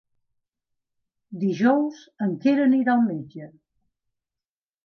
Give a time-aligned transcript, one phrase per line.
[1.43, 3.55] Dijous en Quer anirà al metge.